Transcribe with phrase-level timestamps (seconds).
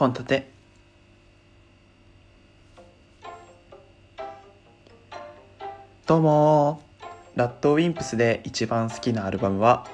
[0.00, 0.48] 本立て。
[6.06, 6.80] どうも
[7.36, 9.86] ラッドウィンプスで一番好きなアルバムは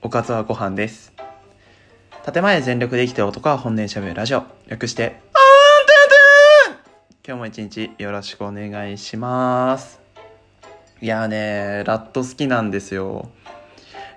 [0.00, 1.12] おかずはご飯です。
[2.24, 4.44] 建前全力で生きてる男は本音しゃべるラジオ。
[4.66, 5.20] 略してあんてん
[6.78, 10.00] て今日も一日よろしくお願いします。
[11.02, 13.28] いやーねラット好きなんですよ。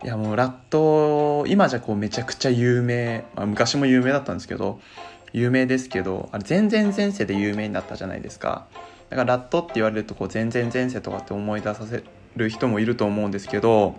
[0.05, 4.80] いやもうラット今じゃこうめちゃくちゃ有名、まあ、昔も有名だったんですけど
[5.34, 8.68] 有名ですけどあれ全然前世で有名になったじゃないですか。
[9.09, 12.04] だからラットって言われるとこう全然前世とかって思い出させ
[12.35, 13.95] る人もいると思うんですけど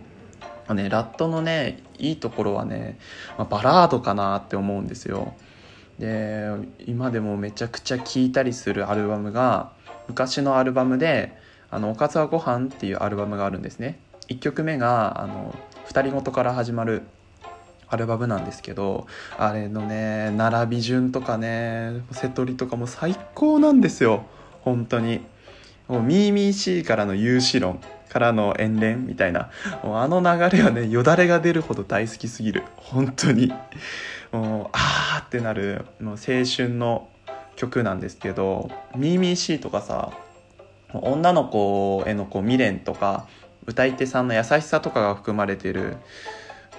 [0.75, 2.99] ね、ラットのねいいところはね、
[3.39, 5.35] まあ、バラードかなって思うんですよ。
[5.99, 6.49] で
[6.87, 9.73] 今でもめちゃくちゃ聴いたりするアルバムが
[10.07, 11.37] 昔のアルバムで
[11.71, 13.99] 「あのおかずはご飯っていうアルバムがあるんですね。
[14.29, 15.55] 1曲目があの
[15.87, 17.03] 二人ごとから始まる
[17.91, 19.07] アルバムなんですけど
[19.39, 24.27] あれのね並び順とかね瀬戸りとかも最高なんですよ。
[24.63, 25.25] 本当に。
[25.89, 29.51] もうミーミーシーからの有志論からの遠恋みたいな。
[29.83, 32.65] もうあの流れはねよだれが出るほど大好きすぎる。
[32.77, 33.53] 本当に。
[34.33, 37.09] もうあーってなるもう青春の
[37.57, 40.13] 曲なんですけどミーミーシーとかさ
[40.93, 43.27] 女の子へのこう未練とか
[43.67, 45.97] 歌い手さんの優しさとかが含まれてる、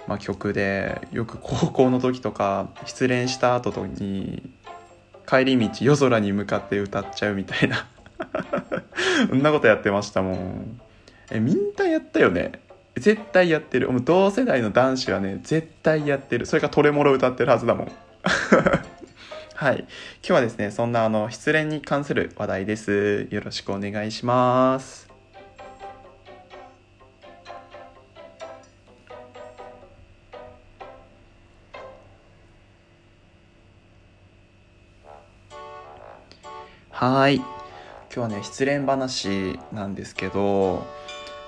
[0.09, 4.41] まあ、曲でよく高校の時とか失恋した後に
[5.27, 7.87] 帰り道夜空に向かって歌っちゃうみたいな。
[9.29, 10.81] そんなことやってましたもん。
[11.29, 12.53] えみんなやったよね？
[12.95, 13.91] 絶対やってる。
[13.91, 16.47] もう同世代の男子はね絶対やってる。
[16.47, 17.91] それかトレモロ歌ってるはずだもん。
[19.53, 19.77] はい。
[19.77, 19.87] 今
[20.23, 23.27] 日はですねそんなあの失恋に関する話題です。
[23.29, 25.08] よろしくお願いします。
[36.99, 37.37] はい。
[37.37, 37.45] 今
[38.09, 40.85] 日はね失恋話なんですけど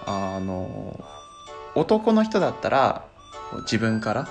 [0.05, 1.03] あの
[1.75, 3.05] 男の人だったら
[3.63, 4.29] 自分から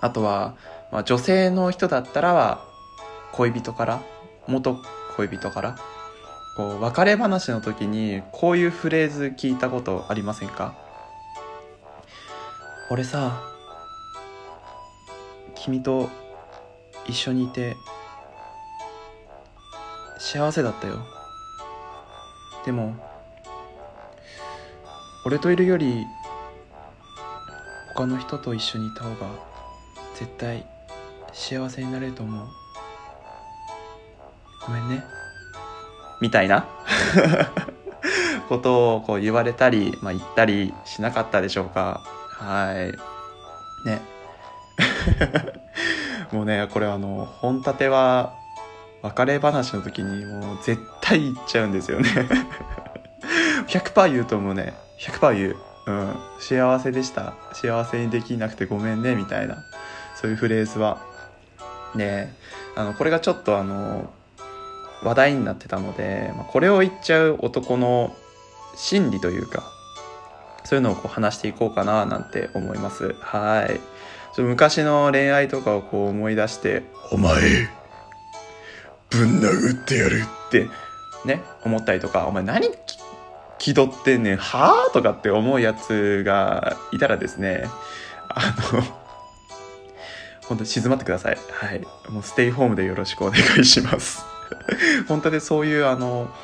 [0.00, 0.54] あとは、
[0.92, 2.60] まあ、女性の人だったら
[3.32, 4.00] 恋人から
[4.46, 4.76] 元
[5.16, 5.76] 恋人から
[6.56, 10.76] こう別れ話の時にこういうフレーズ聞いたことありませんか？
[12.92, 13.42] 俺さ
[15.56, 16.08] 君と
[17.08, 17.74] 一緒にいて
[20.18, 20.96] 幸せだったよ。
[22.64, 22.94] でも
[25.24, 26.04] 俺といるより
[27.94, 29.16] 他の人と一緒にいた方が
[30.14, 30.66] 絶対
[31.32, 32.46] 幸せになれると思う。
[34.66, 35.04] ごめんね。
[36.20, 36.66] みたいな？
[38.48, 42.00] ことをこう言われたり、まあ、言ったりしなかったでしょうか。
[42.30, 43.86] はい。
[43.86, 44.00] ね。
[46.32, 48.34] もうねこれあの本立ては
[49.02, 52.08] 別れ話の時にもう絶対言っちゃうんですよね。
[53.68, 57.34] 100%言うと思うね100%言う、うん、幸せでした。
[57.52, 59.58] 幸せにできなくてごめんねみたいな。
[60.20, 60.98] そういうフレーズは。
[61.94, 62.34] ね
[62.76, 64.10] あのこれがちょっとあの
[65.02, 68.14] 話題になってたので、まあ、これを言っちゃう男の
[68.76, 69.62] 心理というか
[70.64, 73.14] そういうのをこう話していこうかななんて思います。
[73.20, 73.80] はい。
[74.34, 77.68] ちょ昔の恋愛とかをこう思い出してお前
[79.10, 80.68] ぶん殴ってやるって
[81.24, 82.68] ね思ったりとかお前何
[83.58, 84.92] 気取ってんねんはあ？
[84.92, 87.64] とかって思うやつがいたらですね
[88.28, 88.82] あの
[90.46, 91.38] 本当に静まってください。
[91.52, 91.86] はい。
[92.08, 94.24] もうステイホームでよろしくお願いします。
[95.06, 96.34] 本当にそういうあの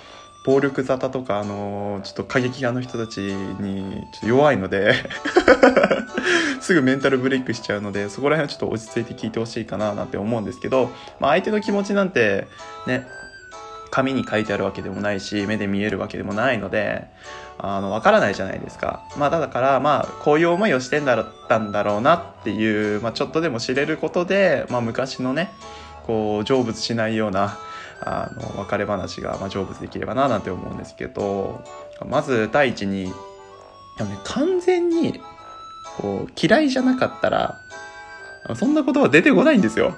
[0.45, 4.95] 暴力沙汰とかあのちょっと過激派の人たちにちょっと弱いので。
[6.65, 10.87] すぐメンタルブレイクしちゃうのでそこら辺はちょっと落ち着いて聞いてほしいかななんて思うんですけど、
[11.21, 12.47] まあ、相手の気持ちなんて
[12.87, 13.07] ね
[13.91, 17.07] 紙に書いてあるわけでもないし目で見えるわけでもないので
[17.59, 19.05] あの分からないじゃないですか。
[19.19, 25.53] まあだからまあこういう思いをしてんだったんだろうなっていう、まあ、ちょっとでも知れることで、まあ、昔のね
[26.06, 27.59] こう成仏しないような
[28.00, 31.62] あの別れ話が、まあ、成仏できればななんて思うんですけど
[32.06, 33.12] まず第一に、ね、
[34.25, 35.21] 完全に
[35.96, 37.58] こう嫌いじゃなかったら
[38.55, 39.96] そんなことは出てこないんですよ。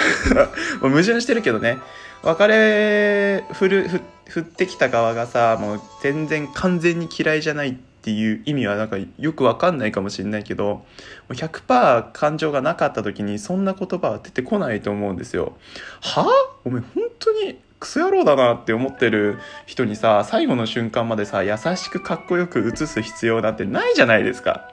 [0.80, 1.78] 矛盾してるけどね
[2.22, 3.90] 別れ振る
[4.28, 10.84] 振ってきた側がさもう全然完全に嫌いじゃないっていう意味はなんかよくわかんないかもしれないけど
[11.28, 15.56] 100%感情がなかった時にそんな言葉は出てこないと思うんですよ。
[16.00, 16.26] はあ？
[16.64, 24.70] お前本当にクソ野郎だなって思ってる人にさ最後の瞬間までさ優しくかっこよく映す必要なんてないじゃないですか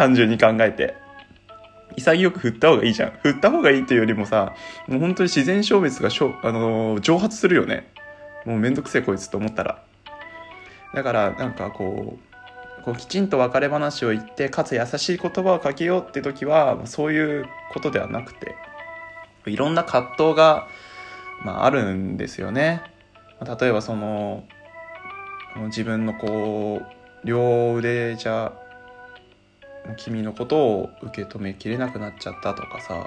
[0.00, 0.94] 単純に考えて。
[1.94, 3.10] 潔く振った方がいいじゃん。
[3.22, 4.54] 振った方がいいっていうよりもさ、
[4.86, 7.92] もう本当に自然消滅がしょ、あのー蒸発するよね。
[8.46, 9.82] もうめんどくせえこいつと思ったら。
[10.94, 12.16] だから、なんかこ
[12.80, 17.44] う、こうきちんと別れ話を言って、かつ優しい言葉をかけようって時は、そういう
[17.74, 18.54] ことではなくて、
[19.44, 20.66] いろんな葛藤が、
[21.44, 22.80] まあ、あるんですよね。
[23.60, 24.44] 例えばその、
[25.66, 28.54] 自分のこう、両腕じゃ、
[29.96, 33.06] 君のことを受け止めきれなくなっちゃったとかさ。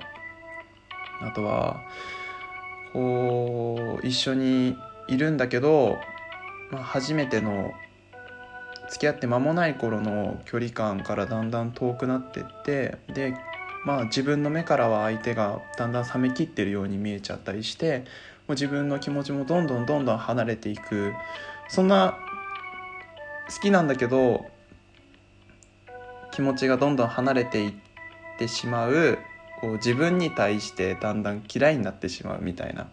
[1.22, 1.82] あとは
[2.92, 4.76] こう一緒に
[5.08, 5.98] いるんだけど、
[6.72, 7.72] まあ、初めての
[8.90, 13.34] 付き合って間もない頃の距離感からだんだん遠くなってってで
[13.86, 18.00] まあ自分の目からは相手がだんだん冷めきってるように見えちゃったりして
[18.48, 21.14] もう自分の気持ちもどんどんどんどん離れていく。
[21.70, 22.18] そんな
[23.50, 24.46] 好きなんだけど
[26.34, 27.74] 気持ちがどんどん離れていっ
[28.40, 29.20] てしまう
[29.62, 32.88] こう自分に対してだんだん嫌いになってしまうみたいな。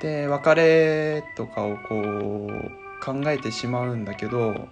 [0.00, 4.68] で別れとかをこう考えてしまうんだけど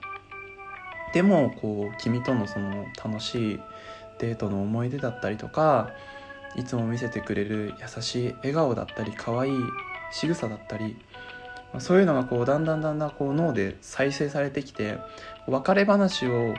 [1.14, 3.60] でもこう君とのその楽しい
[4.18, 5.90] デートの思い出だったりとか
[6.56, 9.52] いつも見せてくれる優しい笑顔だったり可愛い
[10.12, 10.96] 仕草だったり
[11.78, 14.98] そういうのがこうだんだんだんだんこう脳で再生されてきて
[15.46, 16.54] 別れ話を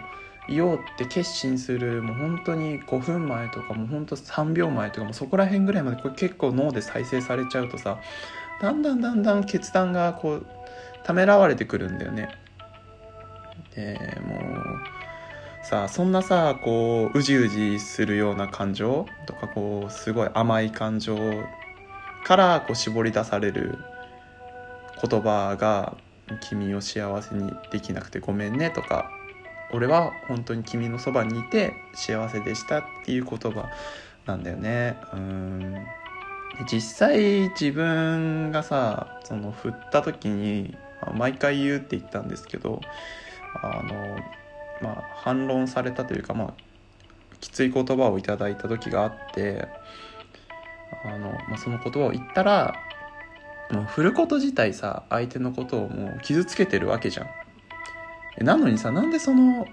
[0.47, 7.99] 言おうって決心するもう本当に5分前とかもう本当3秒前とかもうそこら辺ぐらいまでこれ結構脳で再生されちゃうとさ
[8.61, 10.45] だんだんだんだん決断がこう
[11.03, 12.29] ためらわれてくるんだよね。
[13.75, 21.17] でもうさそんなさこううじうじするような感情とかこうすごい甘い感情
[22.23, 23.77] からこう絞り出される
[25.07, 25.97] 言葉が
[26.41, 29.09] 「君を幸せにできなくてごめんね」とか
[29.71, 33.69] 「俺は本当に君のそばにいて幸せでした」っていう言葉
[34.25, 34.97] なんだよね。
[35.13, 35.85] うん
[36.71, 40.77] 実際自分がさその振った時に
[41.13, 42.79] 毎回言うって言ったんですけど
[43.61, 44.17] あの
[44.81, 46.53] まあ反論されたというかまあ
[47.41, 49.67] きつい言葉をいただいた時があって
[51.03, 52.73] あの、まあ、その言葉を言ったら
[53.71, 58.45] もう振ること自体さ相手のことをもう傷つけてるわけじゃん。
[58.45, 59.65] なのにさなんでその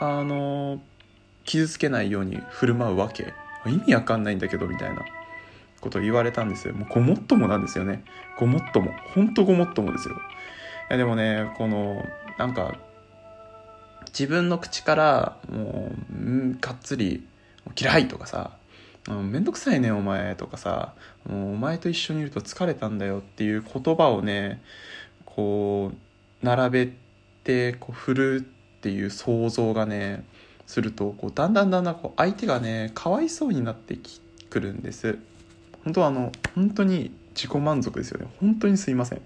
[0.00, 0.80] あの
[1.44, 3.32] 傷つけないように振る舞うわけ？
[3.66, 5.04] 意味わかんないんだけどみたいな。
[5.80, 6.74] ことを言われたんですよ。
[6.74, 8.02] もうごもっともなんですよね。
[8.36, 8.90] ごもっとも。
[9.14, 10.16] ほんとごもっともですよ。
[10.16, 10.18] い
[10.90, 12.04] やでもねこの
[12.36, 12.76] なんか
[14.06, 17.24] 自分の口からもう、うん、がっつり
[17.80, 18.57] 「嫌い!」とかさ、
[19.14, 20.94] めんどくさいねお前とかさ。
[21.28, 24.62] もうお前と一緒にいると疲れたんだよっていう言葉をね
[25.24, 26.92] こう並べ
[27.44, 30.24] てこう振るっていう想像がね
[30.66, 33.98] するとこうだんだんだんだんこう相手がねかわいそうになって
[34.50, 35.18] くるんです。
[35.84, 38.26] 本当はあの本当に自己満足ですよね。
[38.40, 39.20] 本当にすいません。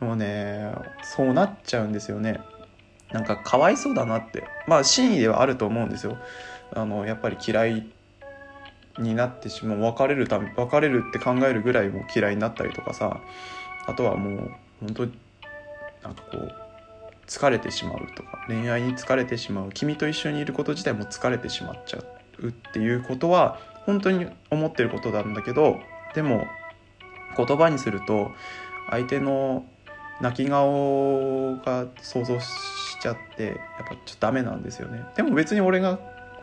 [0.00, 0.72] でもね
[1.02, 2.40] そうなっちゃうんですよね。
[3.12, 4.44] なんかかわいそうだなって。
[4.66, 6.16] まあ真意ではあると思うんですよ。
[6.72, 7.86] あのやっぱり嫌い
[9.00, 13.20] になってしまう別れるため別れるって考えるぐらいも嫌いになったりとかさ
[13.86, 14.50] あとはもう
[14.80, 15.02] 本当
[16.02, 16.54] なんかこう
[17.26, 21.98] 疲れてしまうとか恋愛に疲れてしまう君と一緒にいること自体も疲れてしまっちゃ
[22.38, 25.78] うっていうことは本当に思ってることなんだけど
[26.14, 26.46] でも
[27.36, 28.30] 言葉にすると
[28.90, 29.64] 相手の
[30.20, 32.46] 泣き顔が想像し
[33.00, 33.56] ちゃってやっ
[33.88, 35.02] ぱちょっとダメなんですよね。
[35.16, 35.98] でも別に俺が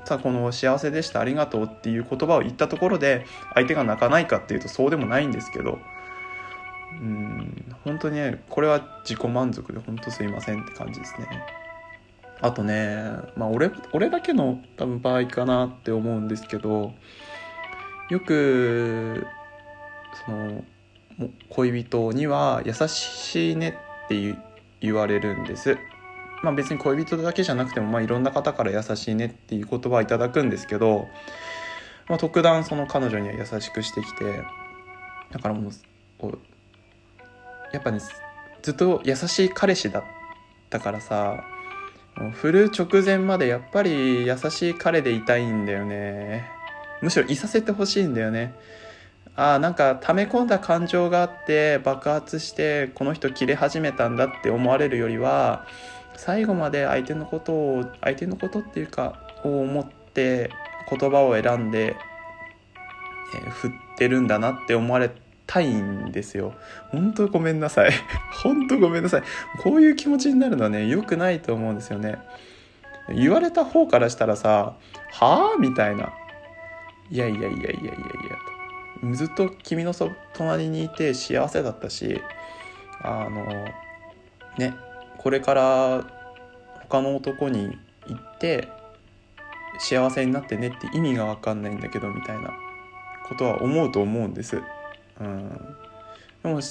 [0.08, 5.80] さこの幸せでしたありがとうっていう言葉を言ったところで相手が泣かないかっていうとそうでもないんですけど
[6.94, 11.28] うん本当にねこれは自己満足で本当すいませんって感じですね。
[12.40, 13.04] あとね
[13.36, 16.94] まあ俺俺だけの多分場合かなって思うんですけど
[18.10, 19.26] よく
[20.26, 20.64] その
[21.50, 24.38] 恋人には優しいねって
[24.80, 25.78] 言われるんです。
[26.44, 31.08] まあ別に恋人だけじゃなくても、まあいろんな方から優しいねっていう言葉いただくんですけど、
[32.08, 34.44] まあ特段その彼女には優しくしてきて、
[35.32, 36.40] だからもう、
[37.74, 38.00] やっぱね、
[38.62, 40.04] ずっと優しい彼氏だっ
[40.70, 41.44] たからさ、
[42.34, 46.50] 振る直前までやっぱり優しい彼でいたいんだよね。
[47.02, 48.56] むしろいさせてほしいんだよね。
[49.36, 55.68] ああなんか溜め込んだ感情があって爆発してこの人切れ始めたんだって思われるよりは
[56.18, 60.50] 最後まで相手のことを相手のことっていうかを思って
[60.90, 61.96] 言葉を選んで、
[63.36, 65.12] えー、振ってるんだなって思われ
[65.46, 66.54] たいんですよ。
[66.90, 67.92] 本当ごめんなさい。
[68.44, 69.24] 本当ごめんなさい。
[69.60, 72.18] こういう気持ちになるのはね良くないと思うんですよね。
[73.10, 74.76] 言われた方からしたらさ
[75.14, 76.12] 「はあ?」みたいな
[77.10, 77.94] 「いやいやいやいやいやいや」
[79.02, 79.14] と。
[79.14, 82.20] ずっと君のそ隣にいて幸せだったし
[83.04, 83.46] あの
[84.58, 84.74] ね
[85.18, 86.06] これから
[86.82, 88.70] 他の男に行って
[89.80, 92.54] 幸せになってねって意味が分かんないんだけどみたいな
[93.28, 94.62] ことは思うと思うんです。
[95.20, 95.50] うん、
[96.44, 96.62] でも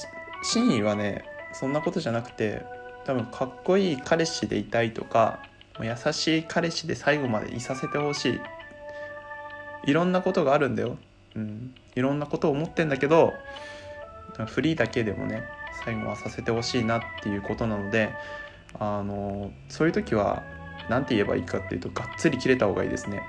[0.43, 2.63] 真意はねそんなことじゃなくて
[3.05, 5.41] 多分かっこいい彼氏でいたいとか
[5.81, 8.41] 優しい彼氏で最後までいさせてほしい。
[9.87, 10.99] いろんなことがあるんだよ、
[11.37, 13.33] うん、いろんなことを思ってんだけど
[14.47, 15.45] フリーだけでもね
[15.87, 18.13] 最後はさせてほしいなっていうことなので
[18.79, 20.43] あのそういう時は
[20.91, 23.23] 何て言えばいいかっていうとがっつり切れた方がいいですね、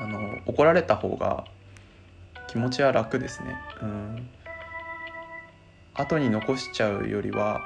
[0.00, 1.44] うん、あの怒られた方が
[2.48, 4.28] 気持ちは楽ですね、うん、
[5.94, 7.60] 後に残しちゃうよりは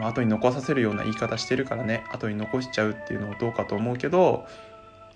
[0.00, 2.04] 後に残させるような言い方してるからね。
[2.12, 4.46] 後に残しちゃうっていうのはどうかと思うけど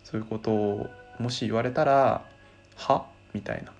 [0.05, 2.25] そういうことをもし言われたら
[2.77, 3.05] 「は?」
[3.35, 3.73] みたいな「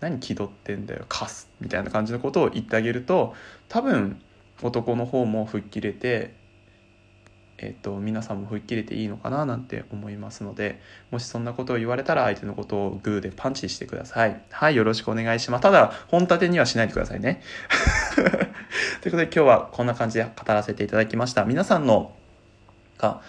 [0.00, 3.34] 何気取ってんだよカス」みたいな感じのことを言ってあげると
[3.68, 4.20] 多分
[4.62, 6.34] 男の方も吹っ切れて
[7.58, 14.42] えっと、皆さんも吹っ切れていいのかななんて思いますのでもしそんなことを言われたら相手のことをグーでパンチしてください。
[14.50, 15.62] はいよろしくお願いします。
[15.62, 17.40] ただ本立てにはしないでくださいね。
[19.00, 21.44] ということで今日はこんな感じで語らせていただきました。
[21.44, 22.14] 皆さんの
[22.98, 23.22] が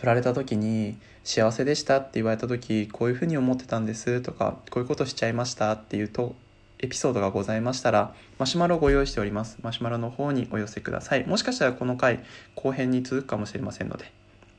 [0.00, 6.34] 振られた時に幸せでしたって言われた時こういうふうに思ってたんですとかこういうことしちゃいましたっていうと
[6.80, 9.58] エピソードがございましたら、マシュマロをご用意しております。
[9.62, 11.26] マシュマロの方にお寄せください。
[11.26, 12.20] もしかしたらこの回、
[12.54, 14.12] 後編に続くかもしれませんので。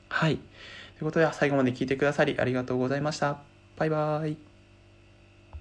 [0.10, 0.38] はい。
[0.38, 0.44] とい
[1.02, 3.40] うことで、最後まで聞いてくださりありがとうございました。
[3.78, 4.49] バイバーイ。